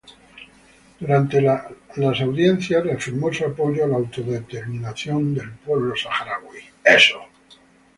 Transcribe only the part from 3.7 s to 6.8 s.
a la autodeterminación del pueblo saharaui.